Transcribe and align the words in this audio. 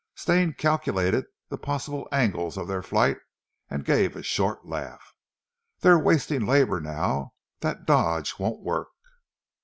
Stane 0.15 0.53
calculated 0.53 1.27
the 1.49 1.59
possible 1.59 2.07
angles 2.11 2.57
of 2.57 2.67
their 2.67 2.81
flight 2.81 3.19
and 3.69 3.85
gave 3.85 4.15
a 4.15 4.23
short 4.23 4.65
laugh. 4.65 5.13
"They're 5.81 5.99
wasting 5.99 6.47
labour 6.47 6.79
now. 6.81 7.33
That 7.59 7.85
dodge 7.85 8.39
won't 8.39 8.61
work." 8.61 8.87